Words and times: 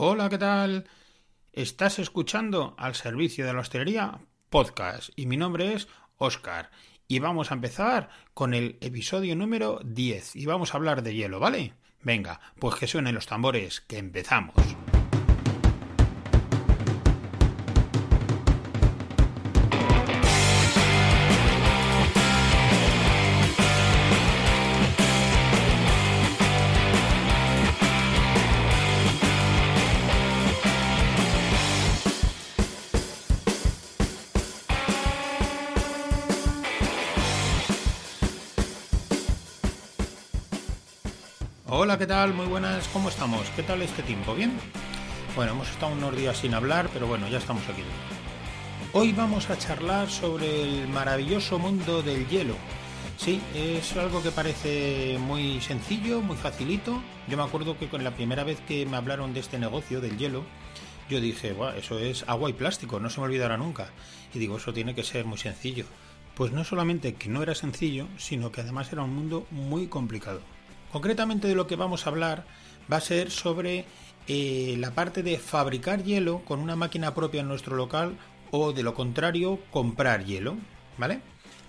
Hola, 0.00 0.28
¿qué 0.28 0.38
tal? 0.38 0.84
Estás 1.52 1.98
escuchando 1.98 2.76
al 2.78 2.94
servicio 2.94 3.44
de 3.44 3.52
la 3.52 3.58
hostelería 3.58 4.20
podcast 4.48 5.10
y 5.16 5.26
mi 5.26 5.36
nombre 5.36 5.74
es 5.74 5.88
Oscar 6.18 6.70
y 7.08 7.18
vamos 7.18 7.50
a 7.50 7.54
empezar 7.54 8.08
con 8.32 8.54
el 8.54 8.78
episodio 8.80 9.34
número 9.34 9.80
10 9.84 10.36
y 10.36 10.46
vamos 10.46 10.72
a 10.72 10.76
hablar 10.76 11.02
de 11.02 11.16
hielo, 11.16 11.40
¿vale? 11.40 11.74
Venga, 12.00 12.40
pues 12.60 12.76
que 12.76 12.86
suenen 12.86 13.16
los 13.16 13.26
tambores, 13.26 13.80
que 13.80 13.98
empezamos. 13.98 14.54
Hola, 41.88 41.96
¿qué 41.96 42.06
tal? 42.06 42.34
Muy 42.34 42.44
buenas, 42.44 42.86
¿cómo 42.88 43.08
estamos? 43.08 43.48
¿Qué 43.56 43.62
tal 43.62 43.80
este 43.80 44.02
tiempo? 44.02 44.34
¿Bien? 44.34 44.52
Bueno, 45.34 45.52
hemos 45.52 45.70
estado 45.70 45.94
unos 45.94 46.14
días 46.14 46.36
sin 46.36 46.52
hablar, 46.52 46.90
pero 46.92 47.06
bueno, 47.06 47.26
ya 47.30 47.38
estamos 47.38 47.66
aquí. 47.66 47.80
Hoy 48.92 49.12
vamos 49.12 49.48
a 49.48 49.56
charlar 49.56 50.10
sobre 50.10 50.64
el 50.64 50.88
maravilloso 50.88 51.58
mundo 51.58 52.02
del 52.02 52.28
hielo. 52.28 52.56
Sí, 53.16 53.40
es 53.54 53.96
algo 53.96 54.22
que 54.22 54.30
parece 54.30 55.16
muy 55.18 55.62
sencillo, 55.62 56.20
muy 56.20 56.36
facilito. 56.36 57.02
Yo 57.26 57.38
me 57.38 57.44
acuerdo 57.44 57.78
que 57.78 57.88
con 57.88 58.04
la 58.04 58.10
primera 58.10 58.44
vez 58.44 58.60
que 58.68 58.84
me 58.84 58.98
hablaron 58.98 59.32
de 59.32 59.40
este 59.40 59.58
negocio 59.58 60.02
del 60.02 60.18
hielo, 60.18 60.44
yo 61.08 61.22
dije, 61.22 61.56
eso 61.78 61.98
es 61.98 62.22
agua 62.28 62.50
y 62.50 62.52
plástico, 62.52 63.00
no 63.00 63.08
se 63.08 63.18
me 63.20 63.28
olvidará 63.28 63.56
nunca. 63.56 63.88
Y 64.34 64.38
digo, 64.38 64.58
eso 64.58 64.74
tiene 64.74 64.94
que 64.94 65.04
ser 65.04 65.24
muy 65.24 65.38
sencillo. 65.38 65.86
Pues 66.34 66.52
no 66.52 66.64
solamente 66.64 67.14
que 67.14 67.30
no 67.30 67.42
era 67.42 67.54
sencillo, 67.54 68.08
sino 68.18 68.52
que 68.52 68.60
además 68.60 68.92
era 68.92 69.04
un 69.04 69.14
mundo 69.14 69.46
muy 69.50 69.86
complicado. 69.86 70.42
Concretamente 70.92 71.48
de 71.48 71.54
lo 71.54 71.66
que 71.66 71.76
vamos 71.76 72.06
a 72.06 72.10
hablar 72.10 72.44
va 72.90 72.96
a 72.96 73.00
ser 73.00 73.30
sobre 73.30 73.84
eh, 74.26 74.76
la 74.78 74.92
parte 74.92 75.22
de 75.22 75.38
fabricar 75.38 76.02
hielo 76.02 76.42
con 76.44 76.60
una 76.60 76.76
máquina 76.76 77.14
propia 77.14 77.40
en 77.40 77.48
nuestro 77.48 77.76
local 77.76 78.16
o 78.50 78.72
de 78.72 78.82
lo 78.82 78.94
contrario 78.94 79.58
comprar 79.70 80.24
hielo, 80.24 80.56
¿vale? 80.96 81.20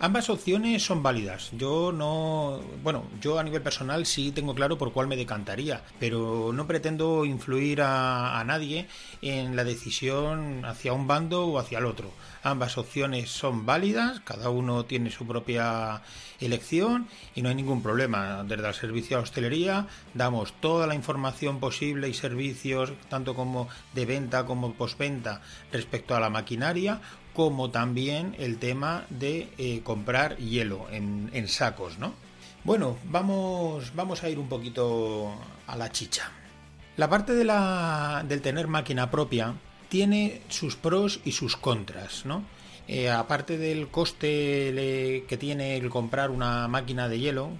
Ambas 0.02 0.30
opciones 0.30 0.81
son 0.81 1.03
válidas. 1.03 1.50
Yo 1.52 1.92
no, 1.92 2.61
bueno, 2.81 3.03
yo 3.19 3.38
a 3.38 3.44
nivel 3.44 3.61
personal 3.61 4.05
sí 4.05 4.31
tengo 4.31 4.55
claro 4.55 4.78
por 4.78 4.94
cuál 4.94 5.08
me 5.08 5.17
decantaría, 5.17 5.81
pero 6.00 6.53
no 6.53 6.67
pretendo 6.67 7.25
influir 7.25 7.81
a, 7.81 8.42
nadie 8.47 8.88
en 9.22 9.58
la 9.58 9.66
decisión 9.66 10.64
hacia 10.64 10.94
un 10.94 11.05
bando 11.05 11.45
o 11.47 11.59
hacia 11.59 11.80
el 11.80 11.86
otro. 11.86 12.14
Ambas 12.44 12.77
opciones 12.77 13.30
son 13.30 13.66
válidas, 13.66 14.22
cada 14.22 14.50
uno 14.50 14.86
tiene 14.86 15.11
su 15.11 15.27
propia 15.27 16.02
elección 16.39 17.09
y 17.36 17.42
no 17.42 17.49
hay 17.49 17.55
ningún 17.55 17.83
problema. 17.83 18.45
Desde 18.45 18.70
el 18.70 18.73
servicio 18.73 19.17
de 19.17 19.23
hostelería 19.23 19.88
damos 20.14 20.54
toda 20.61 20.88
la 20.88 20.95
información 20.95 21.59
posible 21.59 22.08
y 22.08 22.14
servicios, 22.14 22.93
tanto 23.09 23.36
como 23.36 23.67
de 23.93 24.05
venta 24.05 24.45
como 24.45 24.73
postventa, 24.76 25.42
respecto 25.73 26.15
a 26.15 26.21
la 26.21 26.30
maquinaria 26.30 27.02
como 27.33 27.71
también 27.71 28.35
el 28.39 28.57
tema 28.57 29.05
de 29.09 29.49
eh, 29.57 29.81
comprar 29.83 30.37
hielo 30.37 30.87
en, 30.91 31.47
sacos, 31.47 31.97
¿no? 31.97 32.13
Bueno, 32.63 32.97
vamos, 33.05 33.93
vamos 33.95 34.23
a 34.23 34.29
ir 34.29 34.39
un 34.39 34.49
poquito 34.49 35.33
a 35.67 35.75
la 35.77 35.91
chicha. 35.91 36.31
La 36.97 37.09
parte 37.09 37.33
de 37.33 37.45
la, 37.45 38.25
del 38.27 38.41
tener 38.41 38.67
máquina 38.67 39.09
propia 39.09 39.53
tiene 39.87 40.41
sus 40.49 40.75
pros 40.75 41.21
y 41.23 41.31
sus 41.31 41.55
contras, 41.55 42.25
¿no? 42.25 42.43
Eh, 42.87 43.09
aparte 43.09 43.57
del 43.57 43.87
coste 43.89 45.23
que 45.27 45.37
tiene 45.37 45.77
el 45.77 45.89
comprar 45.89 46.31
una 46.31 46.67
máquina 46.67 47.07
de 47.07 47.19
hielo, 47.19 47.51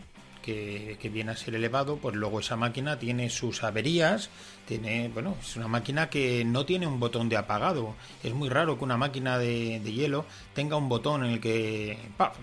que, 0.42 1.10
viene 1.12 1.32
a 1.32 1.36
ser 1.36 1.56
elevado, 1.56 1.98
pues 1.98 2.16
luego 2.16 2.40
esa 2.40 2.56
máquina 2.56 3.00
tiene 3.00 3.30
sus 3.30 3.64
averías, 3.64 4.30
tiene, 4.66 5.10
bueno, 5.10 5.36
es 5.42 5.56
una 5.56 5.68
máquina 5.68 6.10
que 6.10 6.44
no 6.46 6.66
tiene 6.66 6.88
un 6.88 7.00
botón 7.00 7.30
de 7.30 7.38
apagado. 7.38 7.96
Es 8.24 8.34
muy 8.34 8.50
raro 8.50 8.78
que 8.78 8.84
una 8.84 8.98
máquina 8.98 9.38
de, 9.38 9.80
de 9.80 9.94
hielo 9.94 10.26
tenga 10.54 10.76
un 10.76 10.90
botón 10.90 11.26
en 11.26 11.32
el 11.32 11.40
que 11.40 11.98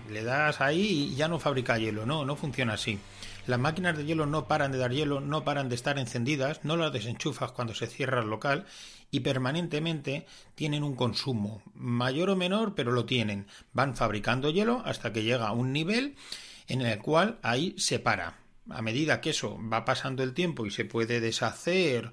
le 0.09 0.23
das 0.23 0.61
ahí 0.61 1.11
y 1.11 1.15
ya 1.15 1.27
no 1.27 1.39
fabrica 1.39 1.77
hielo. 1.77 2.05
No, 2.05 2.25
no 2.25 2.35
funciona 2.35 2.73
así. 2.73 2.99
Las 3.47 3.59
máquinas 3.59 3.95
de 3.95 4.03
hielo 4.03 4.25
no 4.25 4.45
paran 4.45 4.73
de 4.73 4.77
dar 4.77 4.91
hielo, 4.91 5.21
no 5.21 5.45
paran 5.45 5.69
de 5.69 5.75
estar 5.75 5.97
encendidas, 5.97 6.65
no 6.65 6.75
las 6.75 6.91
desenchufas 6.91 7.53
cuando 7.53 7.73
se 7.73 7.87
cierra 7.87 8.21
el 8.21 8.29
local 8.29 8.65
y 9.09 9.21
permanentemente 9.21 10.25
tienen 10.53 10.83
un 10.83 10.95
consumo 10.95 11.61
mayor 11.73 12.29
o 12.29 12.35
menor, 12.35 12.75
pero 12.75 12.91
lo 12.91 13.05
tienen. 13.05 13.47
Van 13.71 13.95
fabricando 13.95 14.49
hielo 14.49 14.81
hasta 14.83 15.13
que 15.13 15.23
llega 15.23 15.47
a 15.47 15.53
un 15.53 15.71
nivel 15.71 16.17
en 16.67 16.81
el 16.81 16.99
cual 16.99 17.39
ahí 17.41 17.75
se 17.77 17.99
para. 17.99 18.39
A 18.69 18.81
medida 18.81 19.21
que 19.21 19.29
eso 19.29 19.57
va 19.71 19.85
pasando 19.85 20.23
el 20.23 20.33
tiempo 20.33 20.65
y 20.65 20.71
se 20.71 20.85
puede 20.85 21.19
deshacer 21.19 22.11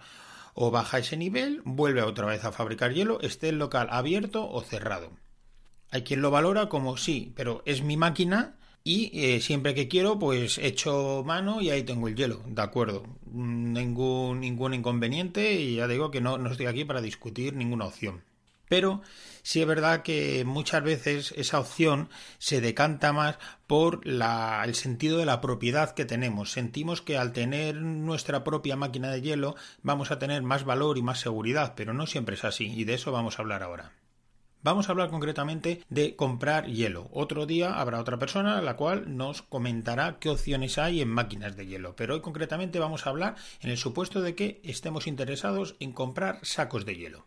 o 0.55 0.71
baja 0.71 0.99
ese 0.99 1.17
nivel, 1.17 1.63
vuelve 1.65 2.03
otra 2.03 2.27
vez 2.27 2.45
a 2.45 2.53
fabricar 2.53 2.93
hielo, 2.93 3.21
esté 3.21 3.49
el 3.49 3.59
local 3.59 3.89
abierto 3.91 4.49
o 4.49 4.63
cerrado. 4.63 5.11
Hay 5.91 6.03
quien 6.03 6.23
lo 6.23 6.31
valora 6.31 6.69
como 6.69 6.97
sí, 6.97 7.33
pero 7.37 7.63
es 7.67 7.83
mi 7.83 7.97
máquina 7.97 8.57
y 8.85 9.11
eh, 9.15 9.41
siempre 9.41 9.75
que 9.75 9.89
quiero 9.89 10.19
pues 10.19 10.59
echo 10.59 11.23
mano 11.25 11.61
y 11.61 11.71
ahí 11.71 11.83
tengo 11.83 12.07
el 12.07 12.15
hielo, 12.15 12.43
de 12.47 12.63
acuerdo. 12.63 13.05
Ningún, 13.27 14.41
ningún 14.41 14.75
inconveniente 14.75 15.55
y 15.55 15.77
ya 15.77 15.89
digo 15.89 16.11
que 16.11 16.21
no, 16.21 16.39
no 16.39 16.51
estoy 16.51 16.67
aquí 16.67 16.85
para 16.85 17.01
discutir 17.01 17.55
ninguna 17.55 17.87
opción. 17.87 18.23
Pero 18.69 19.03
sí 19.43 19.61
es 19.61 19.67
verdad 19.67 20.03
que 20.03 20.45
muchas 20.45 20.83
veces 20.83 21.33
esa 21.37 21.61
opción 21.61 22.09
se 22.39 22.61
decanta 22.61 23.13
más 23.13 23.39
por 23.67 24.01
el 24.05 24.75
sentido 24.75 25.19
de 25.19 25.27
la 25.27 25.41
propiedad 25.41 25.95
que 25.95 26.05
tenemos. 26.05 26.53
Sentimos 26.53 27.03
que 27.03 27.19
al 27.19 27.33
tener 27.33 27.77
nuestra 27.77 28.45
propia 28.45 28.77
máquina 28.77 29.11
de 29.11 29.23
hielo 29.23 29.57
vamos 29.83 30.11
a 30.11 30.19
tener 30.19 30.43
más 30.43 30.65
valor 30.65 30.99
y 30.99 31.03
más 31.03 31.21
seguridad, 31.21 31.75
pero 31.77 31.95
no 31.95 32.07
siempre 32.07 32.37
es 32.37 32.45
así 32.45 32.73
y 32.73 32.85
de 32.85 32.95
eso 32.95 33.13
vamos 33.13 33.39
a 33.39 33.43
hablar 33.43 33.63
ahora. 33.63 33.93
Vamos 34.65 34.89
a 34.89 34.93
hablar 34.93 35.11
concretamente 35.11 35.85
de 35.91 36.17
comprar 36.17 36.65
hielo. 36.65 37.11
Otro 37.13 37.45
día 37.45 37.75
habrá 37.75 38.01
otra 38.01 38.19
persona 38.19 38.63
la 38.63 38.77
cual 38.77 39.15
nos 39.15 39.43
comentará 39.43 40.19
qué 40.19 40.31
opciones 40.31 40.79
hay 40.79 41.03
en 41.03 41.09
máquinas 41.11 41.55
de 41.55 41.67
hielo. 41.67 41.95
Pero 41.97 42.15
hoy 42.15 42.23
concretamente 42.23 42.79
vamos 42.79 43.07
a 43.07 43.11
hablar 43.11 43.35
en 43.61 43.69
el 43.69 43.77
supuesto 43.77 44.23
de 44.23 44.35
que 44.35 44.63
estemos 44.65 45.07
interesados 45.07 45.77
en 45.81 45.93
comprar 45.93 46.39
sacos 46.41 46.87
de 46.87 46.97
hielo. 46.97 47.27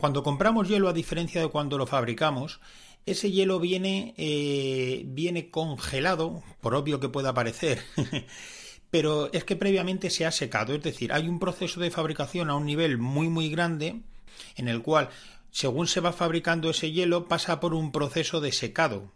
Cuando 0.00 0.22
compramos 0.22 0.66
hielo, 0.66 0.88
a 0.88 0.94
diferencia 0.94 1.42
de 1.42 1.48
cuando 1.48 1.76
lo 1.76 1.86
fabricamos, 1.86 2.60
ese 3.04 3.30
hielo 3.30 3.60
viene, 3.60 4.14
eh, 4.16 5.02
viene 5.06 5.50
congelado, 5.50 6.42
por 6.60 6.74
obvio 6.74 7.00
que 7.00 7.10
pueda 7.10 7.34
parecer, 7.34 7.82
pero 8.90 9.30
es 9.32 9.44
que 9.44 9.56
previamente 9.56 10.08
se 10.08 10.24
ha 10.24 10.30
secado. 10.30 10.74
Es 10.74 10.82
decir, 10.82 11.12
hay 11.12 11.28
un 11.28 11.38
proceso 11.38 11.80
de 11.80 11.90
fabricación 11.90 12.48
a 12.48 12.56
un 12.56 12.64
nivel 12.64 12.96
muy 12.96 13.28
muy 13.28 13.50
grande 13.50 14.00
en 14.56 14.68
el 14.68 14.80
cual 14.80 15.10
según 15.50 15.86
se 15.86 16.00
va 16.00 16.12
fabricando 16.12 16.70
ese 16.70 16.92
hielo, 16.92 17.28
pasa 17.28 17.60
por 17.60 17.74
un 17.74 17.92
proceso 17.92 18.40
de 18.40 18.52
secado. 18.52 19.12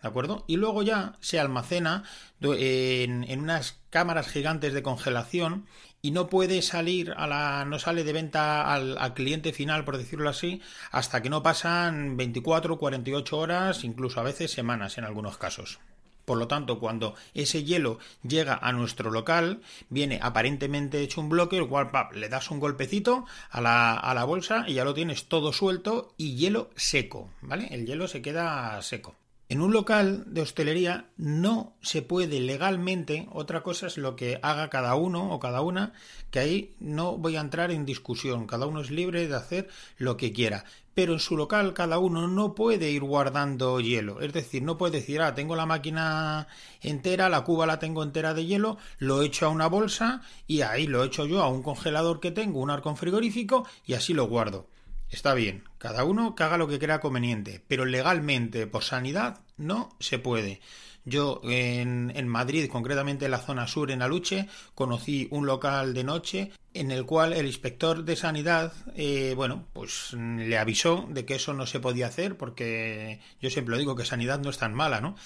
¿De 0.00 0.08
acuerdo? 0.08 0.44
Y 0.46 0.56
luego 0.56 0.82
ya 0.82 1.16
se 1.20 1.40
almacena 1.40 2.04
en, 2.40 3.24
en, 3.24 3.40
unas 3.40 3.80
cámaras 3.90 4.28
gigantes 4.28 4.72
de 4.72 4.82
congelación 4.82 5.66
y 6.02 6.10
no 6.12 6.28
puede 6.28 6.62
salir 6.62 7.14
a 7.16 7.26
la. 7.26 7.64
no 7.64 7.78
sale 7.78 8.04
de 8.04 8.12
venta 8.12 8.72
al, 8.72 9.14
cliente 9.14 9.52
final, 9.52 9.84
por 9.84 9.98
decirlo 9.98 10.28
así, 10.28 10.62
hasta 10.90 11.22
que 11.22 11.30
no 11.30 11.42
pasan 11.42 12.16
24, 12.16 12.78
48 12.78 13.38
horas, 13.38 13.84
incluso 13.84 14.20
a 14.20 14.24
veces 14.24 14.50
semanas 14.50 14.98
en 14.98 15.04
algunos 15.04 15.38
casos. 15.38 15.80
Por 16.24 16.38
lo 16.38 16.48
tanto, 16.48 16.80
cuando 16.80 17.14
ese 17.34 17.62
hielo 17.62 17.98
llega 18.26 18.58
a 18.60 18.72
nuestro 18.72 19.12
local, 19.12 19.62
viene 19.90 20.18
aparentemente 20.20 21.00
hecho 21.00 21.20
un 21.20 21.28
bloque, 21.28 21.56
el 21.56 21.68
cual 21.68 21.90
le 22.14 22.28
das 22.28 22.50
un 22.50 22.58
golpecito 22.58 23.26
a 23.48 23.60
la, 23.60 23.94
a 23.94 24.12
la 24.12 24.24
bolsa 24.24 24.64
y 24.66 24.74
ya 24.74 24.84
lo 24.84 24.92
tienes 24.92 25.26
todo 25.28 25.52
suelto 25.52 26.14
y 26.16 26.34
hielo 26.34 26.70
seco, 26.74 27.30
¿vale? 27.42 27.68
El 27.70 27.86
hielo 27.86 28.08
se 28.08 28.22
queda 28.22 28.82
seco. 28.82 29.14
En 29.48 29.60
un 29.60 29.72
local 29.72 30.24
de 30.26 30.40
hostelería 30.40 31.08
no 31.16 31.76
se 31.80 32.02
puede 32.02 32.40
legalmente, 32.40 33.28
otra 33.30 33.62
cosa 33.62 33.86
es 33.86 33.96
lo 33.96 34.16
que 34.16 34.40
haga 34.42 34.70
cada 34.70 34.96
uno 34.96 35.32
o 35.32 35.38
cada 35.38 35.60
una, 35.60 35.92
que 36.32 36.40
ahí 36.40 36.74
no 36.80 37.16
voy 37.16 37.36
a 37.36 37.42
entrar 37.42 37.70
en 37.70 37.86
discusión, 37.86 38.48
cada 38.48 38.66
uno 38.66 38.80
es 38.80 38.90
libre 38.90 39.28
de 39.28 39.36
hacer 39.36 39.68
lo 39.98 40.16
que 40.16 40.32
quiera, 40.32 40.64
pero 40.94 41.12
en 41.12 41.20
su 41.20 41.36
local 41.36 41.74
cada 41.74 42.00
uno 42.00 42.26
no 42.26 42.56
puede 42.56 42.90
ir 42.90 43.02
guardando 43.02 43.78
hielo, 43.78 44.20
es 44.20 44.32
decir, 44.32 44.64
no 44.64 44.76
puede 44.76 44.98
decir, 44.98 45.22
ah, 45.22 45.36
tengo 45.36 45.54
la 45.54 45.64
máquina 45.64 46.48
entera, 46.80 47.28
la 47.28 47.44
cuba 47.44 47.66
la 47.66 47.78
tengo 47.78 48.02
entera 48.02 48.34
de 48.34 48.46
hielo, 48.46 48.78
lo 48.98 49.22
echo 49.22 49.46
a 49.46 49.50
una 49.50 49.68
bolsa 49.68 50.22
y 50.48 50.62
ahí 50.62 50.88
lo 50.88 51.04
echo 51.04 51.24
yo 51.24 51.44
a 51.44 51.48
un 51.48 51.62
congelador 51.62 52.18
que 52.18 52.32
tengo, 52.32 52.58
un 52.58 52.70
arcón 52.70 52.96
frigorífico 52.96 53.64
y 53.84 53.94
así 53.94 54.12
lo 54.12 54.26
guardo. 54.26 54.66
Está 55.10 55.34
bien, 55.34 55.64
cada 55.78 56.04
uno 56.04 56.34
que 56.34 56.42
haga 56.42 56.58
lo 56.58 56.68
que 56.68 56.78
crea 56.78 57.00
conveniente, 57.00 57.62
pero 57.68 57.84
legalmente, 57.84 58.66
por 58.66 58.82
sanidad, 58.82 59.40
no 59.56 59.90
se 60.00 60.18
puede. 60.18 60.60
Yo 61.06 61.40
en, 61.44 62.12
en, 62.16 62.26
Madrid, 62.26 62.68
concretamente 62.68 63.26
en 63.26 63.30
la 63.30 63.38
zona 63.38 63.68
sur, 63.68 63.92
en 63.92 64.02
Aluche, 64.02 64.48
conocí 64.74 65.28
un 65.30 65.46
local 65.46 65.94
de 65.94 66.04
noche 66.04 66.50
en 66.74 66.90
el 66.90 67.06
cual 67.06 67.32
el 67.32 67.46
inspector 67.46 68.04
de 68.04 68.16
sanidad, 68.16 68.72
eh, 68.96 69.32
bueno, 69.34 69.64
pues 69.72 70.12
le 70.12 70.58
avisó 70.58 71.06
de 71.08 71.24
que 71.24 71.36
eso 71.36 71.54
no 71.54 71.64
se 71.64 71.80
podía 71.80 72.08
hacer 72.08 72.36
porque 72.36 73.20
yo 73.40 73.50
siempre 73.50 73.72
lo 73.72 73.78
digo 73.78 73.96
que 73.96 74.04
sanidad 74.04 74.40
no 74.40 74.50
es 74.50 74.58
tan 74.58 74.74
mala, 74.74 75.00
¿no? 75.00 75.16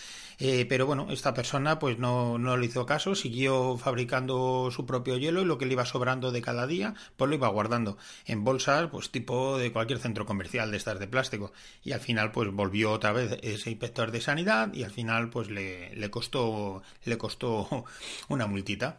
Eh, 0.43 0.65
pero 0.67 0.87
bueno, 0.87 1.09
esta 1.11 1.35
persona 1.35 1.79
pues 1.79 1.99
no, 1.99 2.39
no 2.39 2.57
le 2.57 2.65
hizo 2.65 2.87
caso, 2.87 3.15
siguió 3.15 3.77
fabricando 3.77 4.71
su 4.71 4.87
propio 4.87 5.19
hielo 5.19 5.43
y 5.43 5.45
lo 5.45 5.59
que 5.59 5.67
le 5.67 5.73
iba 5.75 5.85
sobrando 5.85 6.33
de 6.33 6.41
cada 6.41 6.67
día, 6.67 6.95
pues 7.17 7.29
lo 7.29 7.37
iba 7.37 7.49
guardando 7.49 7.99
en 8.25 8.43
bolsas, 8.43 8.89
pues 8.91 9.11
tipo 9.11 9.59
de 9.59 9.71
cualquier 9.71 9.99
centro 9.99 10.25
comercial 10.25 10.71
de 10.71 10.79
estas 10.79 10.99
de 10.99 11.09
plástico. 11.09 11.53
Y 11.83 11.93
al 11.93 12.01
final 12.01 12.33
pues 12.33 12.51
volvió 12.51 12.91
otra 12.93 13.13
vez 13.13 13.39
ese 13.43 13.71
inspector 13.71 14.11
de 14.13 14.23
sanidad 14.23 14.73
y 14.73 14.85
al 14.85 14.93
final 14.93 15.29
pues 15.29 15.51
le, 15.51 15.70
le 15.95 16.11
costó, 16.11 16.83
le 17.05 17.19
costó 17.19 17.85
una 18.29 18.47
multita. 18.47 18.99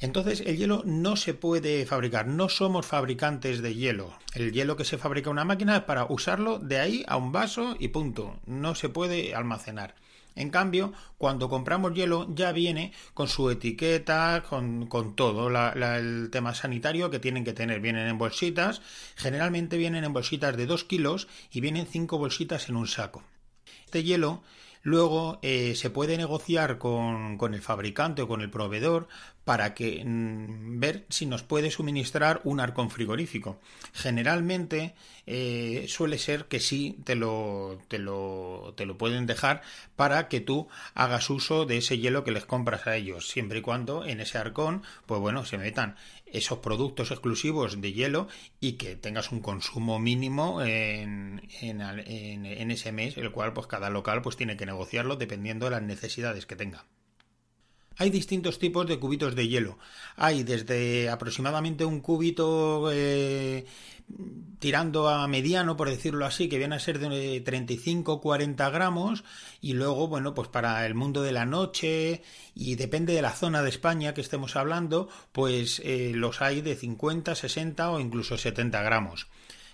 Entonces 0.00 0.40
el 0.40 0.56
hielo 0.58 0.82
no 0.84 1.16
se 1.16 1.32
puede 1.32 1.86
fabricar, 1.86 2.26
no 2.26 2.48
somos 2.48 2.86
fabricantes 2.86 3.62
de 3.62 3.74
hielo. 3.74 4.12
El 4.34 4.52
hielo 4.52 4.76
que 4.76 4.84
se 4.84 4.98
fabrica 4.98 5.30
en 5.30 5.32
una 5.32 5.44
máquina 5.44 5.76
es 5.76 5.82
para 5.84 6.04
usarlo 6.04 6.58
de 6.58 6.80
ahí 6.80 7.04
a 7.08 7.16
un 7.16 7.32
vaso 7.32 7.76
y 7.78 7.88
punto. 7.88 8.38
No 8.46 8.74
se 8.74 8.88
puede 8.88 9.34
almacenar. 9.34 9.94
En 10.34 10.50
cambio, 10.50 10.92
cuando 11.16 11.48
compramos 11.48 11.94
hielo 11.94 12.26
ya 12.28 12.52
viene 12.52 12.92
con 13.14 13.26
su 13.26 13.48
etiqueta, 13.48 14.44
con, 14.46 14.86
con 14.86 15.16
todo 15.16 15.48
el 15.48 16.28
tema 16.30 16.54
sanitario 16.54 17.10
que 17.10 17.18
tienen 17.18 17.42
que 17.42 17.54
tener. 17.54 17.80
Vienen 17.80 18.06
en 18.06 18.18
bolsitas, 18.18 18.82
generalmente 19.16 19.78
vienen 19.78 20.04
en 20.04 20.12
bolsitas 20.12 20.54
de 20.54 20.66
2 20.66 20.84
kilos 20.84 21.26
y 21.50 21.62
vienen 21.62 21.86
5 21.86 22.18
bolsitas 22.18 22.68
en 22.68 22.76
un 22.76 22.86
saco. 22.86 23.24
Este 23.86 24.02
hielo 24.02 24.42
luego 24.86 25.40
eh, 25.42 25.74
se 25.74 25.90
puede 25.90 26.16
negociar 26.16 26.78
con, 26.78 27.38
con, 27.38 27.54
el 27.54 27.60
fabricante 27.60 28.22
o 28.22 28.28
con 28.28 28.40
el 28.40 28.50
proveedor 28.50 29.08
para 29.46 29.74
que 29.74 30.02
mm, 30.04 30.80
ver 30.80 31.06
si 31.08 31.24
nos 31.24 31.44
puede 31.44 31.70
suministrar 31.70 32.40
un 32.42 32.58
arcón 32.58 32.90
frigorífico. 32.90 33.60
Generalmente 33.92 34.96
eh, 35.24 35.86
suele 35.88 36.18
ser 36.18 36.46
que 36.46 36.58
sí 36.58 36.98
te 37.04 37.14
lo, 37.14 37.78
te, 37.86 38.00
lo, 38.00 38.74
te 38.76 38.86
lo 38.86 38.98
pueden 38.98 39.24
dejar 39.26 39.62
para 39.94 40.26
que 40.26 40.40
tú 40.40 40.66
hagas 40.94 41.30
uso 41.30 41.64
de 41.64 41.76
ese 41.76 41.96
hielo 41.98 42.24
que 42.24 42.32
les 42.32 42.44
compras 42.44 42.88
a 42.88 42.96
ellos, 42.96 43.28
siempre 43.28 43.60
y 43.60 43.62
cuando 43.62 44.04
en 44.04 44.20
ese 44.20 44.36
arcón, 44.36 44.82
pues 45.06 45.20
bueno, 45.20 45.44
se 45.44 45.58
metan 45.58 45.94
esos 46.26 46.58
productos 46.58 47.12
exclusivos 47.12 47.80
de 47.80 47.92
hielo 47.92 48.26
y 48.58 48.72
que 48.72 48.96
tengas 48.96 49.30
un 49.30 49.38
consumo 49.38 50.00
mínimo 50.00 50.60
en, 50.60 51.48
en, 51.60 51.80
en, 51.80 52.46
en 52.46 52.70
ese 52.72 52.90
mes, 52.90 53.16
el 53.16 53.30
cual 53.30 53.52
pues 53.52 53.68
cada 53.68 53.90
local 53.90 54.22
pues 54.22 54.36
tiene 54.36 54.56
que 54.56 54.66
negociarlo 54.66 55.14
dependiendo 55.14 55.66
de 55.66 55.70
las 55.70 55.82
necesidades 55.82 56.46
que 56.46 56.56
tenga. 56.56 56.84
Hay 57.98 58.10
distintos 58.10 58.58
tipos 58.58 58.86
de 58.86 58.98
cubitos 58.98 59.34
de 59.34 59.48
hielo. 59.48 59.78
Hay 60.16 60.42
desde 60.42 61.08
aproximadamente 61.08 61.84
un 61.84 62.00
cúbito 62.00 62.90
eh, 62.92 63.64
tirando 64.58 65.08
a 65.08 65.26
mediano, 65.28 65.76
por 65.76 65.88
decirlo 65.88 66.26
así, 66.26 66.48
que 66.48 66.58
viene 66.58 66.76
a 66.76 66.80
ser 66.80 66.98
de 66.98 67.44
35-40 67.44 68.70
gramos, 68.72 69.24
y 69.60 69.72
luego, 69.72 70.08
bueno, 70.08 70.34
pues 70.34 70.48
para 70.48 70.84
el 70.86 70.94
mundo 70.94 71.22
de 71.22 71.32
la 71.32 71.46
noche, 71.46 72.22
y 72.54 72.74
depende 72.76 73.14
de 73.14 73.22
la 73.22 73.32
zona 73.32 73.62
de 73.62 73.70
España 73.70 74.14
que 74.14 74.20
estemos 74.20 74.56
hablando, 74.56 75.08
pues 75.32 75.80
eh, 75.84 76.12
los 76.14 76.42
hay 76.42 76.60
de 76.60 76.76
50, 76.76 77.34
60 77.34 77.90
o 77.90 78.00
incluso 78.00 78.36
70 78.36 78.82
gramos. 78.82 79.26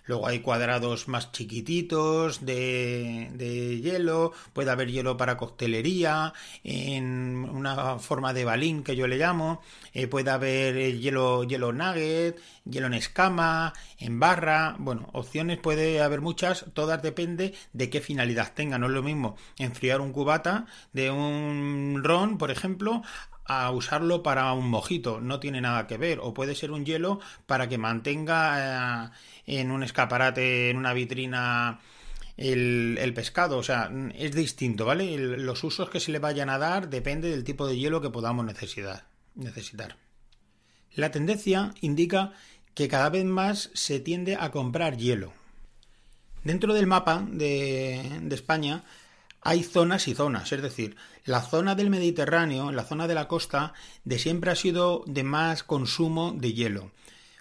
Luego 0.04 0.26
hay 0.26 0.40
cuadrados 0.40 1.08
más 1.08 1.32
chiquititos 1.32 2.44
de, 2.44 3.30
de, 3.34 3.80
hielo, 3.80 4.32
puede 4.52 4.70
haber 4.70 4.90
hielo 4.90 5.16
para 5.16 5.36
coctelería, 5.36 6.32
en 6.64 7.48
una 7.48 7.98
forma 7.98 8.32
de 8.32 8.44
balín 8.44 8.82
que 8.82 8.96
yo 8.96 9.06
le 9.06 9.16
llamo, 9.16 9.62
eh, 9.92 10.06
puede 10.08 10.30
haber 10.30 10.98
hielo, 10.98 11.44
hielo 11.44 11.72
nugget, 11.72 12.40
hielo 12.64 12.86
en 12.88 12.94
escama, 12.94 13.72
en 13.98 14.18
barra, 14.18 14.76
bueno, 14.78 15.08
opciones 15.12 15.58
puede 15.58 16.00
haber 16.02 16.20
muchas, 16.20 16.66
todas 16.74 17.02
depende 17.02 17.54
de 17.72 17.90
qué 17.90 18.00
finalidad 18.00 18.52
tenga, 18.54 18.78
no 18.78 18.86
es 18.86 18.92
lo 18.92 19.02
mismo 19.02 19.36
enfriar 19.58 20.00
un 20.00 20.12
cubata 20.12 20.66
de 20.92 21.10
un 21.10 22.00
ron, 22.02 22.38
por 22.38 22.50
ejemplo, 22.50 23.02
a 23.44 23.70
usarlo 23.70 24.22
para 24.22 24.52
un 24.52 24.68
mojito, 24.68 25.20
no 25.20 25.40
tiene 25.40 25.60
nada 25.60 25.86
que 25.86 25.96
ver, 25.96 26.18
o 26.20 26.34
puede 26.34 26.54
ser 26.54 26.70
un 26.70 26.84
hielo 26.84 27.20
para 27.46 27.68
que 27.68 27.78
mantenga 27.78 29.12
eh, 29.46 29.60
en 29.60 29.70
un 29.70 29.82
escaparate, 29.82 30.70
en 30.70 30.76
una 30.76 30.92
vitrina 30.92 31.80
el, 32.36 32.98
el, 33.00 33.14
pescado, 33.14 33.58
o 33.58 33.62
sea, 33.62 33.90
es 34.14 34.34
distinto, 34.34 34.86
¿vale? 34.86 35.16
Los 35.18 35.64
usos 35.64 35.90
que 35.90 36.00
se 36.00 36.12
le 36.12 36.18
vayan 36.18 36.50
a 36.50 36.58
dar 36.58 36.88
depende 36.88 37.30
del 37.30 37.44
tipo 37.44 37.66
de 37.66 37.76
hielo 37.76 38.00
que 38.00 38.10
podamos 38.10 38.44
necesitar. 38.44 39.06
necesitar. 39.34 39.96
La 40.94 41.10
tendencia 41.10 41.72
indica 41.80 42.32
que 42.74 42.88
cada 42.88 43.10
vez 43.10 43.24
más 43.24 43.70
se 43.74 44.00
tiende 44.00 44.36
a 44.36 44.50
comprar 44.50 44.96
hielo. 44.96 45.32
Dentro 46.44 46.74
del 46.74 46.86
mapa 46.86 47.24
de 47.30 48.28
España 48.30 48.84
hay 49.42 49.64
zonas 49.64 50.06
y 50.08 50.14
zonas, 50.14 50.52
es 50.52 50.62
decir, 50.62 50.96
la 51.24 51.42
zona 51.42 51.74
del 51.74 51.90
Mediterráneo, 51.90 52.70
la 52.70 52.84
zona 52.84 53.08
de 53.08 53.14
la 53.14 53.28
costa, 53.28 53.74
de 54.04 54.18
siempre 54.18 54.50
ha 54.50 54.56
sido 54.56 55.02
de 55.06 55.24
más 55.24 55.64
consumo 55.64 56.32
de 56.32 56.52
hielo. 56.52 56.92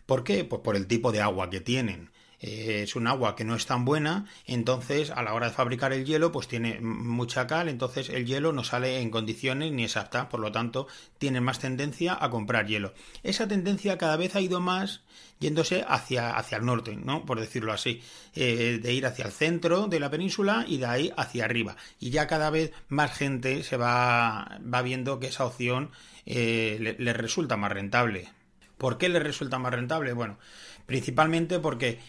¿Por 0.08 0.24
qué? 0.24 0.44
Pues 0.44 0.62
por 0.64 0.76
el 0.76 0.88
tipo 0.88 1.12
de 1.12 1.22
agua 1.22 1.50
que 1.50 1.62
tienen. 1.62 2.10
Eh, 2.42 2.82
es 2.84 2.96
un 2.96 3.06
agua 3.06 3.36
que 3.36 3.44
no 3.44 3.56
es 3.56 3.68
tan 3.68 3.86
buena, 3.86 4.26
entonces 4.48 5.12
a 5.12 5.22
la 5.22 5.36
hora 5.36 5.48
de 5.48 5.54
fabricar 5.54 5.94
el 5.94 6.06
hielo 6.06 6.32
pues 6.32 6.48
tiene 6.48 6.82
mucha 6.82 7.46
cal, 7.46 7.70
entonces 7.70 8.10
el 8.10 8.26
hielo 8.26 8.52
no 8.52 8.64
sale 8.64 9.00
en 9.00 9.12
condiciones 9.12 9.72
ni 9.72 9.84
exactas, 9.84 10.26
por 10.26 10.40
lo 10.40 10.52
tanto 10.52 10.88
tienen 11.20 11.44
más 11.44 11.60
tendencia 11.60 12.18
a 12.20 12.32
comprar 12.32 12.66
hielo. 12.66 12.96
Esa 13.22 13.48
tendencia 13.48 14.00
cada 14.00 14.18
vez 14.18 14.36
ha 14.36 14.42
ido 14.42 14.60
más 14.60 15.02
yéndose 15.40 15.86
hacia, 15.88 16.32
hacia 16.32 16.58
el 16.58 16.66
norte, 16.66 16.96
¿no? 16.96 17.26
Por 17.26 17.40
decirlo 17.40 17.74
así, 17.74 18.02
eh, 18.34 18.80
de 18.82 18.94
ir 18.94 19.06
hacia 19.06 19.26
el 19.26 19.32
centro 19.32 19.88
de 19.88 20.00
la 20.00 20.10
península 20.10 20.66
y 20.68 20.78
de 20.78 20.86
ahí 20.86 21.14
hacia 21.18 21.46
arriba. 21.46 21.76
Y 22.00 22.10
ya 22.10 22.26
cada 22.26 22.50
vez 22.50 22.72
más 22.90 23.12
gente 23.12 23.64
se 23.64 23.78
va, 23.78 24.60
va 24.62 24.82
viendo 24.82 25.20
que 25.20 25.28
esa 25.28 25.46
opción 25.46 25.92
eh, 26.26 26.78
le, 26.80 26.94
le 26.94 27.14
resulta 27.14 27.56
más 27.56 27.72
rentable. 27.72 28.30
¿Por 28.78 28.98
qué 28.98 29.10
le 29.10 29.20
resulta 29.20 29.60
más 29.60 29.74
rentable? 29.74 30.14
Bueno, 30.14 30.40
principalmente 30.88 31.60
porque 31.60 32.00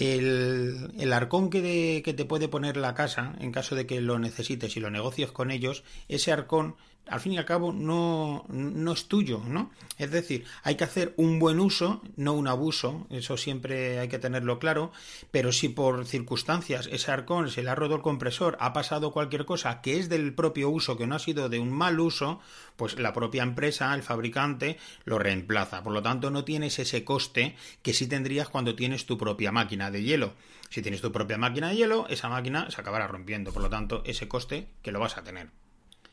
el, 0.00 1.12
arcón 1.12 1.50
que, 1.50 2.02
que, 2.04 2.14
te 2.14 2.24
puede 2.24 2.48
poner 2.48 2.76
la 2.76 2.94
casa, 2.94 3.34
en 3.40 3.52
caso 3.52 3.74
de 3.74 3.86
que 3.86 4.00
lo 4.00 4.18
necesites 4.18 4.76
y 4.76 4.80
lo 4.80 4.90
negocies 4.90 5.32
con 5.32 5.50
ellos, 5.50 5.84
ese 6.08 6.32
arcón 6.32 6.76
al 7.10 7.20
fin 7.20 7.32
y 7.32 7.38
al 7.38 7.44
cabo 7.44 7.72
no, 7.72 8.44
no 8.48 8.92
es 8.92 9.06
tuyo, 9.06 9.42
¿no? 9.46 9.70
Es 9.98 10.12
decir, 10.12 10.44
hay 10.62 10.76
que 10.76 10.84
hacer 10.84 11.12
un 11.16 11.40
buen 11.40 11.58
uso, 11.58 12.00
no 12.16 12.34
un 12.34 12.46
abuso, 12.46 13.06
eso 13.10 13.36
siempre 13.36 13.98
hay 13.98 14.08
que 14.08 14.20
tenerlo 14.20 14.60
claro, 14.60 14.92
pero 15.32 15.50
si 15.52 15.68
por 15.68 16.06
circunstancias 16.06 16.88
ese 16.90 17.10
arcón 17.10 17.50
se 17.50 17.64
le 17.64 17.70
ha 17.70 17.74
roto 17.74 17.96
el 17.96 18.00
compresor, 18.00 18.56
ha 18.60 18.72
pasado 18.72 19.10
cualquier 19.10 19.44
cosa 19.44 19.80
que 19.80 19.98
es 19.98 20.08
del 20.08 20.32
propio 20.34 20.70
uso, 20.70 20.96
que 20.96 21.08
no 21.08 21.16
ha 21.16 21.18
sido 21.18 21.48
de 21.48 21.58
un 21.58 21.72
mal 21.72 21.98
uso, 21.98 22.40
pues 22.76 22.96
la 22.98 23.12
propia 23.12 23.42
empresa, 23.42 23.92
el 23.92 24.04
fabricante, 24.04 24.78
lo 25.04 25.18
reemplaza. 25.18 25.82
Por 25.82 25.92
lo 25.92 26.02
tanto, 26.02 26.30
no 26.30 26.44
tienes 26.44 26.78
ese 26.78 27.04
coste 27.04 27.56
que 27.82 27.92
sí 27.92 28.06
tendrías 28.06 28.48
cuando 28.48 28.76
tienes 28.76 29.04
tu 29.04 29.18
propia 29.18 29.50
máquina 29.50 29.90
de 29.90 30.04
hielo. 30.04 30.34
Si 30.70 30.80
tienes 30.80 31.00
tu 31.00 31.10
propia 31.10 31.38
máquina 31.38 31.70
de 31.70 31.76
hielo, 31.76 32.06
esa 32.08 32.28
máquina 32.28 32.70
se 32.70 32.80
acabará 32.80 33.08
rompiendo. 33.08 33.52
Por 33.52 33.62
lo 33.62 33.68
tanto, 33.68 34.02
ese 34.06 34.28
coste 34.28 34.68
que 34.82 34.92
lo 34.92 35.00
vas 35.00 35.18
a 35.18 35.24
tener. 35.24 35.50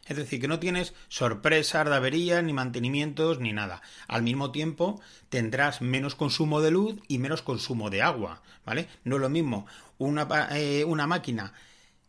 Es 0.07 0.17
decir, 0.17 0.39
que 0.41 0.47
no 0.47 0.59
tienes 0.59 0.93
sorpresas 1.09 1.85
de 1.85 1.95
averías, 1.95 2.43
ni 2.43 2.53
mantenimientos, 2.53 3.39
ni 3.39 3.53
nada. 3.53 3.81
Al 4.07 4.23
mismo 4.23 4.51
tiempo, 4.51 5.01
tendrás 5.29 5.81
menos 5.81 6.15
consumo 6.15 6.61
de 6.61 6.71
luz 6.71 6.95
y 7.07 7.19
menos 7.19 7.41
consumo 7.41 7.89
de 7.89 8.01
agua, 8.01 8.41
¿vale? 8.65 8.87
No 9.03 9.15
es 9.15 9.21
lo 9.21 9.29
mismo 9.29 9.67
una, 9.97 10.27
eh, 10.51 10.85
máquina 11.07 11.53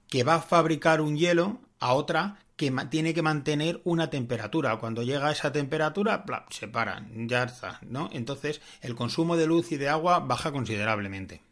que 0.08 0.24
va 0.24 0.36
a 0.36 0.40
fabricar 0.40 1.00
un 1.00 1.16
hielo 1.16 1.60
a 1.80 1.92
otra 1.94 2.38
que 2.56 2.72
tiene 2.90 3.14
que 3.14 3.22
mantener 3.22 3.80
una 3.84 4.10
temperatura. 4.10 4.76
Cuando 4.78 5.02
llega 5.02 5.28
a 5.28 5.32
esa 5.32 5.52
temperatura, 5.52 6.24
se 6.50 6.66
para, 6.66 7.06
ya 7.14 7.44
está, 7.44 7.78
¿no? 7.82 8.10
Entonces, 8.12 8.60
el 8.80 8.96
consumo 8.96 9.36
de 9.36 9.46
luz 9.46 9.70
y 9.70 9.76
de 9.76 9.88
agua 9.88 10.18
baja 10.18 10.50
considerablemente. 10.50 11.47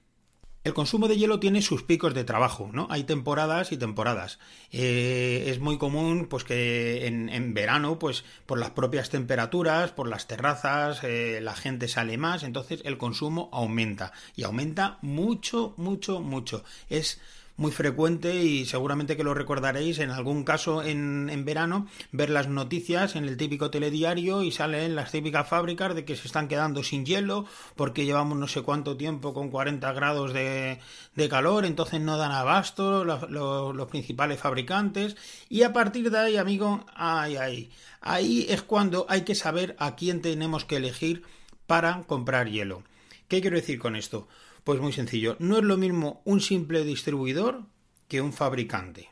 El 0.67 0.75
consumo 0.75 1.07
de 1.07 1.17
hielo 1.17 1.39
tiene 1.39 1.63
sus 1.63 1.85
picos 1.85 2.13
de 2.13 2.25
trabajo, 2.25 2.71
¿no? 2.73 2.89
Hay 2.91 3.05
temporadas 3.05 3.71
y 3.71 3.77
temporadas. 3.77 4.41
Eh, 4.73 5.45
es 5.47 5.61
muy 5.61 5.79
común, 5.79 6.27
pues, 6.29 6.43
que 6.43 7.07
en, 7.07 7.55
verano, 7.55 8.01
pues, 8.01 8.25
por 8.47 8.59
las 8.59 8.71
propias 8.71 9.09
temperaturas, 9.09 9.93
por 9.93 10.09
las 10.09 10.27
terrazas, 10.27 11.05
eh, 11.05 11.39
la 11.41 11.55
gente 11.55 11.87
sale 11.87 12.19
más, 12.19 12.43
entonces 12.43 12.81
el 12.85 12.99
consumo 12.99 13.49
aumenta. 13.53 14.11
Y 14.35 14.43
aumenta 14.43 14.99
mucho, 15.03 15.73
mucho, 15.77 16.19
mucho. 16.19 16.65
Es 16.91 17.21
muy 17.57 17.73
frecuente 17.73 18.43
y 18.43 18.67
seguramente 18.67 19.17
que 19.17 19.25
lo 19.25 19.35
recordaréis 19.35 19.99
en 19.99 20.11
algún 20.11 20.45
caso 20.45 20.83
en, 20.83 21.31
en 21.31 21.45
verano, 21.45 21.87
ver 22.13 22.31
las 22.31 22.49
noticias 22.49 23.17
en 23.17 23.25
el 23.25 23.37
típico 23.37 23.71
telediario 23.71 24.43
y 24.43 24.51
salen 24.51 24.95
las 24.95 25.11
típicas 25.11 25.49
fábricas 25.49 25.95
de 25.95 26.05
que 26.05 26.17
se 26.17 26.27
están 26.27 26.49
quedando 26.49 26.83
sin 26.83 27.07
hielo 27.07 27.47
porque 27.75 28.05
llevamos 28.05 28.37
no 28.37 28.49
sé 28.49 28.63
cuánto 28.63 28.97
tiempo 28.97 29.33
con 29.33 29.51
40 29.51 29.93
grados 29.93 30.33
de, 30.33 30.81
de 31.15 31.29
calor, 31.29 31.65
entonces 31.65 32.01
no 32.01 32.19
dan 32.19 32.33
abasto 32.33 33.05
los, 33.05 33.31
los, 33.31 33.87
principales 33.89 34.41
fabricantes 34.41 35.17
y 35.49 35.63
a 35.63 35.73
partir 35.73 36.11
de 36.11 36.19
ahí, 36.19 36.37
amigo, 36.37 36.85
ay, 36.95 37.37
ay, 37.37 37.71
ahí 38.01 38.47
es 38.49 38.63
cuando 38.63 39.07
hay 39.09 39.23
que 39.23 39.35
saber 39.35 39.77
a 39.79 39.97
quién 39.97 40.21
tenemos 40.21 40.65
que 40.65 40.77
elegir 40.77 41.23
para 41.67 42.03
comprar 42.03 42.49
hielo. 42.49 42.83
¿Qué 43.29 43.41
quiero 43.41 43.57
decir 43.57 43.79
con 43.79 43.97
esto? 43.97 44.29
Pues 44.67 44.81
muy 44.81 44.93
sencillo, 44.93 45.37
no 45.39 45.59
es 45.59 45.63
lo 45.63 45.77
mismo 45.77 46.23
un 46.25 46.41
simple 46.41 46.83
distribuidor 46.83 47.67
que 48.09 48.21
un 48.21 48.33
fabricante. 48.33 49.09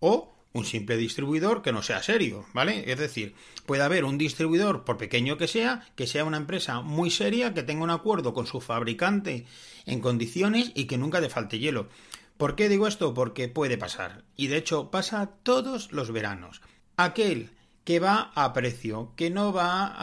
O 0.00 0.34
un 0.52 0.64
simple 0.64 0.96
distribuidor 0.96 1.62
que 1.62 1.70
no 1.70 1.80
sea 1.84 2.02
serio, 2.02 2.44
¿vale? 2.52 2.90
Es 2.90 2.98
decir, 2.98 3.36
puede 3.66 3.84
haber 3.84 4.04
un 4.04 4.18
distribuidor, 4.18 4.82
por 4.82 4.96
pequeño 4.96 5.38
que 5.38 5.46
sea, 5.46 5.86
que 5.94 6.08
sea 6.08 6.24
una 6.24 6.38
empresa 6.38 6.80
muy 6.80 7.12
seria, 7.12 7.54
que 7.54 7.62
tenga 7.62 7.84
un 7.84 7.90
acuerdo 7.90 8.34
con 8.34 8.48
su 8.48 8.60
fabricante 8.60 9.46
en 9.84 10.00
condiciones 10.00 10.72
y 10.74 10.86
que 10.86 10.98
nunca 10.98 11.20
le 11.20 11.30
falte 11.30 11.60
hielo. 11.60 11.88
¿Por 12.36 12.56
qué 12.56 12.68
digo 12.68 12.88
esto? 12.88 13.14
Porque 13.14 13.46
puede 13.46 13.78
pasar. 13.78 14.24
Y 14.34 14.48
de 14.48 14.56
hecho 14.56 14.90
pasa 14.90 15.30
todos 15.44 15.92
los 15.92 16.10
veranos. 16.10 16.62
Aquel 16.96 17.50
que 17.86 18.00
va 18.00 18.32
a 18.34 18.52
precio, 18.52 19.12
que 19.14 19.30
no 19.30 19.52
va 19.52 19.94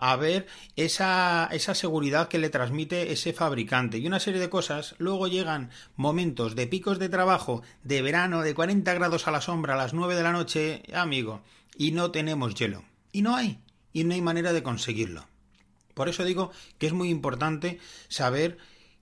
a, 0.00 0.16
ver 0.16 0.46
esa, 0.76 1.46
esa 1.52 1.74
seguridad 1.74 2.26
que 2.26 2.38
le 2.38 2.48
transmite 2.48 3.12
ese 3.12 3.34
fabricante 3.34 3.98
y 3.98 4.06
una 4.06 4.18
serie 4.18 4.40
de 4.40 4.48
cosas. 4.48 4.94
Luego 4.96 5.28
llegan 5.28 5.68
momentos 5.94 6.56
de 6.56 6.66
picos 6.66 6.98
de 6.98 7.10
trabajo 7.10 7.62
de 7.84 8.00
verano 8.00 8.40
de 8.40 8.54
40 8.54 8.94
grados 8.94 9.28
a 9.28 9.30
la 9.30 9.42
sombra 9.42 9.74
a 9.74 9.76
las 9.76 9.92
9 9.92 10.16
de 10.16 10.22
la 10.22 10.32
noche, 10.32 10.82
amigo, 10.94 11.42
y 11.76 11.92
no 11.92 12.10
tenemos 12.12 12.54
hielo. 12.54 12.84
Y 13.12 13.20
no 13.20 13.36
hay, 13.36 13.60
y 13.92 14.04
no 14.04 14.14
hay 14.14 14.22
manera 14.22 14.54
de 14.54 14.62
conseguirlo. 14.62 15.26
Por 15.92 16.08
eso 16.08 16.24
digo 16.24 16.50
que 16.78 16.86
es 16.86 16.94
muy 16.94 17.10
importante 17.10 17.78
saber 18.08 18.56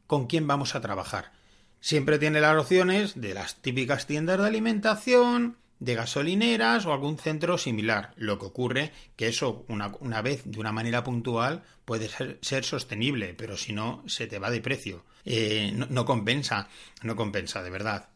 con 0.09 0.26
quién 0.26 0.49
vamos 0.49 0.75
a 0.75 0.80
trabajar. 0.80 1.30
Siempre 1.78 2.18
tiene 2.18 2.40
las 2.40 2.61
opciones 2.61 3.21
de 3.21 3.35
las 3.35 3.62
típicas 3.62 4.09
tiendas 4.09 4.40
de 4.40 4.49
alimentación, 4.49 5.59
de 5.78 5.95
gasolineras 5.95 6.87
o 6.87 6.92
algún 6.92 7.18
centro 7.18 7.59
similar. 7.59 8.12
Lo 8.16 8.38
que 8.38 8.47
ocurre 8.47 8.92
que 9.16 9.28
eso 9.28 9.64
una, 9.68 9.92
una 10.00 10.23
vez 10.23 10.42
de 10.45 10.59
una 10.59 10.73
manera 10.73 11.04
puntual 11.04 11.62
puede 11.85 12.09
ser, 12.09 12.38
ser, 12.42 12.64
sostenible, 12.64 13.35
pero 13.35 13.56
si 13.56 13.73
no 13.73 14.02
se 14.06 14.26
te 14.26 14.38
va 14.38 14.50
de 14.50 14.61
precio. 14.61 15.04
Eh, 15.25 15.73
no, 15.75 15.87
no, 15.90 16.04
compensa, 16.04 16.68
no 17.02 17.16
compensa 17.16 17.62
de 17.62 17.71
verdad. 17.71 18.09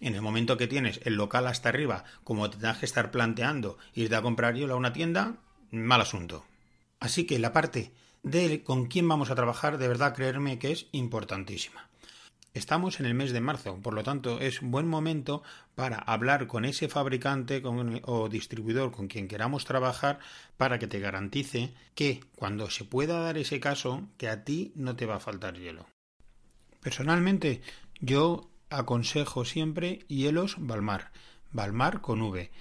En 0.00 0.14
el 0.14 0.22
momento 0.22 0.56
que 0.56 0.66
tienes 0.66 1.00
el 1.04 1.14
local 1.14 1.46
hasta 1.46 1.68
arriba, 1.68 2.04
como 2.24 2.50
te 2.50 2.58
tengas 2.58 2.78
que 2.78 2.86
estar 2.86 3.10
planteando 3.10 3.78
irte 3.94 4.16
a 4.16 4.22
comprar 4.22 4.54
hielo 4.54 4.74
a 4.74 4.78
una 4.78 4.92
tienda, 4.92 5.36
mal 5.70 6.00
asunto. 6.00 6.44
Así 7.00 7.26
que 7.26 7.38
la 7.38 7.52
parte 7.52 7.92
de 8.22 8.62
con 8.62 8.86
quién 8.86 9.06
vamos 9.06 9.30
a 9.30 9.34
trabajar, 9.34 9.78
de 9.78 9.88
verdad 9.88 10.14
creerme 10.14 10.58
que 10.58 10.72
es 10.72 10.86
importantísima. 10.92 11.88
Estamos 12.54 13.00
en 13.00 13.06
el 13.06 13.14
mes 13.14 13.32
de 13.32 13.40
marzo, 13.40 13.80
por 13.82 13.94
lo 13.94 14.04
tanto 14.04 14.38
es 14.38 14.60
buen 14.60 14.86
momento 14.86 15.42
para 15.74 15.98
hablar 15.98 16.46
con 16.46 16.64
ese 16.64 16.88
fabricante 16.88 17.60
o 18.04 18.28
distribuidor 18.28 18.92
con 18.92 19.08
quien 19.08 19.26
queramos 19.26 19.64
trabajar 19.64 20.20
para 20.56 20.78
que 20.78 20.86
te 20.86 21.00
garantice 21.00 21.74
que 21.96 22.20
cuando 22.36 22.70
se 22.70 22.84
pueda 22.84 23.18
dar 23.18 23.38
ese 23.38 23.58
caso, 23.58 24.06
que 24.18 24.28
a 24.28 24.44
ti 24.44 24.70
no 24.76 24.94
te 24.94 25.04
va 25.04 25.16
a 25.16 25.20
faltar 25.20 25.58
hielo. 25.58 25.86
Personalmente, 26.80 27.60
yo 27.98 28.48
aconsejo 28.70 29.44
siempre 29.44 30.04
hielos 30.06 30.54
Balmar, 30.60 31.10
Balmar 31.50 32.02
con 32.02 32.22
V. 32.22 32.52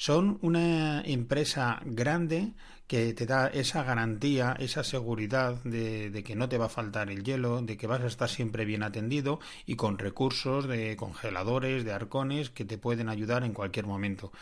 Son 0.00 0.38
una 0.40 1.02
empresa 1.02 1.78
grande 1.84 2.54
que 2.86 3.12
te 3.12 3.26
da 3.26 3.48
esa 3.48 3.82
garantía, 3.84 4.56
esa 4.58 4.82
seguridad 4.82 5.62
de, 5.62 6.22
que 6.24 6.34
no 6.34 6.48
te 6.48 6.56
va 6.56 6.64
a 6.64 6.68
faltar 6.70 7.10
el 7.10 7.22
hielo, 7.22 7.60
de 7.60 7.76
que 7.76 7.86
vas 7.86 8.00
a 8.00 8.06
estar 8.06 8.30
siempre 8.30 8.64
bien 8.64 8.82
atendido 8.82 9.40
y 9.66 9.76
con 9.76 9.98
recursos 9.98 10.66
de 10.66 10.96
congeladores, 10.96 11.84
de 11.84 11.92
arcones 11.92 12.48
que 12.48 12.64
te 12.64 12.78
pueden 12.78 13.10
ayudar 13.10 13.44
en 13.44 13.52
cualquier 13.52 13.84
momento. 13.84 14.32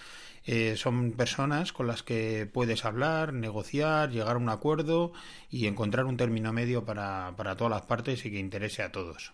Eh, 0.44 0.76
son 0.76 1.10
personas 1.10 1.72
con 1.72 1.88
las 1.88 2.04
que 2.04 2.46
puedes 2.46 2.84
hablar, 2.84 3.32
negociar, 3.32 4.10
llegar 4.10 4.36
a 4.36 4.38
un 4.38 4.50
acuerdo 4.50 5.12
y 5.50 5.66
encontrar 5.66 6.04
un 6.04 6.16
término 6.16 6.52
medio 6.52 6.84
para, 6.84 7.34
para 7.36 7.56
todas 7.56 7.72
las 7.72 7.82
partes 7.82 8.24
y 8.24 8.30
que 8.30 8.38
interese 8.38 8.84
a 8.84 8.92
todos 8.92 9.32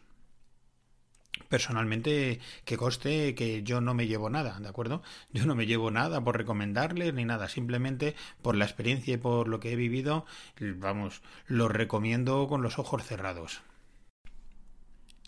personalmente 1.48 2.40
que 2.64 2.76
coste 2.76 3.34
que 3.34 3.62
yo 3.62 3.80
no 3.80 3.94
me 3.94 4.06
llevo 4.06 4.30
nada, 4.30 4.58
¿de 4.60 4.68
acuerdo? 4.68 5.02
Yo 5.32 5.46
no 5.46 5.54
me 5.54 5.66
llevo 5.66 5.90
nada 5.90 6.22
por 6.22 6.36
recomendarles 6.36 7.14
ni 7.14 7.24
nada, 7.24 7.48
simplemente 7.48 8.14
por 8.42 8.56
la 8.56 8.64
experiencia 8.64 9.14
y 9.14 9.18
por 9.18 9.48
lo 9.48 9.60
que 9.60 9.72
he 9.72 9.76
vivido, 9.76 10.26
vamos, 10.60 11.22
lo 11.46 11.68
recomiendo 11.68 12.46
con 12.48 12.62
los 12.62 12.78
ojos 12.78 13.04
cerrados. 13.04 13.62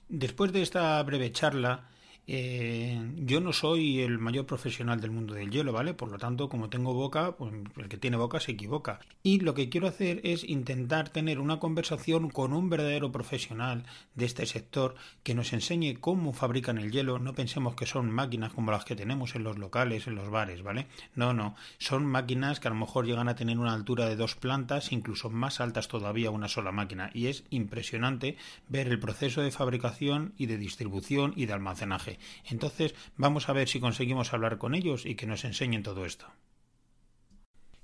Después 0.08 0.52
de 0.52 0.62
esta 0.62 1.02
breve 1.02 1.32
charla, 1.32 1.88
eh, 2.28 3.00
yo 3.18 3.40
no 3.40 3.52
soy 3.52 4.00
el 4.00 4.18
mayor 4.18 4.46
profesional 4.46 5.00
del 5.00 5.12
mundo 5.12 5.34
del 5.34 5.50
hielo, 5.50 5.72
¿vale? 5.72 5.94
Por 5.94 6.10
lo 6.10 6.18
tanto, 6.18 6.48
como 6.48 6.68
tengo 6.68 6.92
boca, 6.92 7.36
pues 7.36 7.52
el 7.76 7.88
que 7.88 7.98
tiene 7.98 8.16
boca 8.16 8.40
se 8.40 8.52
equivoca. 8.52 8.98
Y 9.22 9.40
lo 9.40 9.54
que 9.54 9.68
quiero 9.68 9.86
hacer 9.86 10.20
es 10.24 10.42
intentar 10.42 11.08
tener 11.08 11.38
una 11.38 11.60
conversación 11.60 12.28
con 12.30 12.52
un 12.52 12.68
verdadero 12.68 13.12
profesional 13.12 13.84
de 14.14 14.24
este 14.24 14.44
sector 14.46 14.96
que 15.22 15.34
nos 15.34 15.52
enseñe 15.52 16.00
cómo 16.00 16.32
fabrican 16.32 16.78
el 16.78 16.90
hielo. 16.90 17.20
No 17.20 17.34
pensemos 17.34 17.76
que 17.76 17.86
son 17.86 18.10
máquinas 18.10 18.52
como 18.52 18.72
las 18.72 18.84
que 18.84 18.96
tenemos 18.96 19.36
en 19.36 19.44
los 19.44 19.56
locales, 19.58 20.08
en 20.08 20.16
los 20.16 20.28
bares, 20.28 20.62
¿vale? 20.62 20.86
No, 21.14 21.32
no. 21.32 21.54
Son 21.78 22.04
máquinas 22.04 22.58
que 22.58 22.66
a 22.66 22.72
lo 22.72 22.76
mejor 22.76 23.06
llegan 23.06 23.28
a 23.28 23.36
tener 23.36 23.58
una 23.58 23.72
altura 23.72 24.08
de 24.08 24.16
dos 24.16 24.34
plantas, 24.34 24.90
incluso 24.90 25.30
más 25.30 25.60
altas 25.60 25.86
todavía 25.86 26.32
una 26.32 26.48
sola 26.48 26.72
máquina. 26.72 27.10
Y 27.14 27.28
es 27.28 27.44
impresionante 27.50 28.36
ver 28.68 28.88
el 28.88 28.98
proceso 28.98 29.42
de 29.42 29.52
fabricación 29.52 30.32
y 30.36 30.46
de 30.46 30.58
distribución 30.58 31.32
y 31.36 31.46
de 31.46 31.52
almacenaje. 31.52 32.15
Entonces, 32.44 32.94
vamos 33.16 33.48
a 33.48 33.52
ver 33.52 33.68
si 33.68 33.80
conseguimos 33.80 34.32
hablar 34.32 34.58
con 34.58 34.74
ellos 34.74 35.06
y 35.06 35.14
que 35.14 35.26
nos 35.26 35.44
enseñen 35.44 35.82
todo 35.82 36.04
esto. 36.04 36.26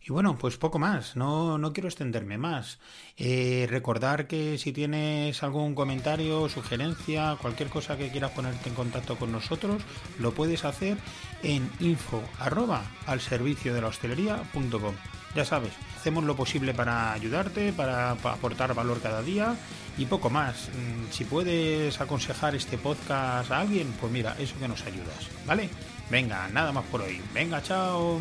Y 0.05 0.11
bueno, 0.11 0.37
pues 0.37 0.57
poco 0.57 0.81
más, 0.81 1.15
no, 1.15 1.59
no 1.59 1.73
quiero 1.73 1.89
extenderme 1.89 2.37
más. 2.37 2.81
Eh, 3.17 3.69
recordar 3.71 4.27
que 4.27 4.59
si 4.59 4.73
tienes 4.73 5.45
algún 5.45 5.77
comentario, 5.77 6.49
sugerencia, 6.49 7.37
cualquier 7.41 7.69
cosa 7.69 7.97
que 7.97 8.11
quieras 8.11 8.33
ponerte 8.33 8.69
en 8.69 8.75
contacto 8.75 9.17
con 9.17 9.31
nosotros, 9.31 9.81
lo 10.19 10.35
puedes 10.35 10.65
hacer 10.65 10.99
en 11.45 11.71
info 11.79 12.21
al 13.07 13.21
servicio 13.21 13.75
de 13.75 13.81
la 13.81 13.89
hostelería.com. 13.89 14.95
Ya 15.35 15.45
sabes, 15.45 15.73
hacemos 15.97 16.25
lo 16.25 16.37
posible 16.37 16.75
para 16.75 17.13
ayudarte, 17.13 17.73
para, 17.73 18.11
aportar 18.11 18.75
valor 18.75 19.01
cada 19.01 19.23
día 19.23 19.57
y 19.97 20.07
poco 20.07 20.29
más. 20.29 20.69
Mm, 20.69 21.11
si 21.11 21.25
puedes 21.25 22.01
aconsejar 22.01 22.55
este 22.55 22.77
podcast 22.77 23.51
a 23.51 23.61
alguien, 23.61 23.93
pues 24.01 24.13
mira, 24.13 24.37
eso 24.39 24.59
que 24.59 24.69
nos 24.69 24.85
ayudas, 24.85 25.29
¿vale? 25.47 25.71
Venga, 26.11 26.49
nada 26.49 26.73
más 26.73 26.85
por 26.85 27.01
hoy. 27.01 27.21
Venga, 27.33 27.63
chao. 27.63 28.21